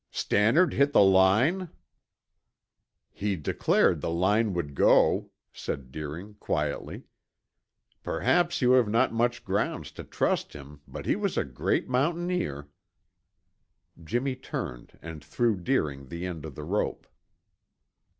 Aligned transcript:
"Stannard 0.09 0.73
hit 0.73 0.93
the 0.93 1.03
line?" 1.03 1.69
"He 3.11 3.35
declared 3.35 4.01
the 4.01 4.09
line 4.09 4.55
would 4.55 4.73
go," 4.73 5.29
said 5.53 5.91
Deering 5.91 6.37
quietly. 6.39 7.03
"Perhaps 8.01 8.63
you 8.63 8.71
have 8.71 8.87
not 8.89 9.13
much 9.13 9.45
grounds 9.45 9.91
to 9.91 10.03
trust 10.03 10.53
him, 10.53 10.81
but 10.87 11.05
he 11.05 11.15
was 11.15 11.37
a 11.37 11.45
great 11.45 11.87
mountaineer." 11.87 12.67
Jimmy 14.03 14.35
turned 14.35 14.97
and 15.03 15.23
threw 15.23 15.55
Deering 15.55 16.07
the 16.07 16.25
end 16.25 16.45
of 16.45 16.55
the 16.55 16.63
rope. 16.63 17.05